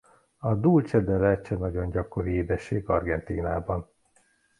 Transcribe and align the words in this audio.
A 0.37 0.55
Dulce 0.55 0.99
de 0.99 1.17
leche 1.17 1.57
nagyon 1.57 1.89
gyakori 1.89 2.31
édesség 2.33 2.89
Argentínában. 2.89 3.89